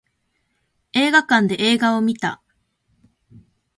[0.93, 2.41] 映画館で映画を見た